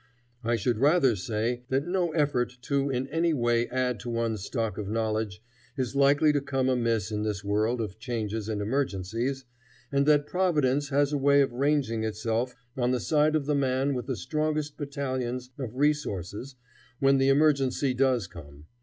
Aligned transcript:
I 0.43 0.55
should 0.55 0.79
rather 0.79 1.15
say 1.15 1.61
that 1.69 1.85
no 1.85 2.11
effort 2.13 2.57
to 2.63 2.89
in 2.89 3.07
any 3.09 3.35
way 3.35 3.67
add 3.67 3.99
to 3.99 4.09
one's 4.09 4.43
stock 4.43 4.79
of 4.79 4.89
knowledge 4.89 5.43
is 5.77 5.95
likely 5.95 6.33
to 6.33 6.41
come 6.41 6.69
amiss 6.69 7.11
in 7.11 7.21
this 7.21 7.43
world 7.43 7.79
of 7.79 7.99
changes 7.99 8.49
and 8.49 8.63
emergencies, 8.63 9.45
and 9.91 10.07
that 10.07 10.25
Providence 10.25 10.89
has 10.89 11.13
a 11.13 11.19
way 11.19 11.41
of 11.41 11.53
ranging 11.53 12.03
itself 12.03 12.55
on 12.75 12.89
the 12.89 12.99
side 12.99 13.35
of 13.35 13.45
the 13.45 13.53
man 13.53 13.93
with 13.93 14.07
the 14.07 14.15
strongest 14.15 14.75
battalions 14.75 15.51
of 15.59 15.75
resources 15.75 16.55
when 16.97 17.19
the 17.19 17.29
emergency 17.29 17.93
does 17.93 18.25
come. 18.25 18.65